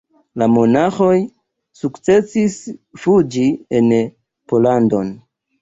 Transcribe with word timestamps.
La 0.41 0.45
monaĥoj 0.53 1.17
sukcesis 1.81 2.57
fuĝi 3.05 3.47
en 3.81 3.93
Pollandon. 4.53 5.17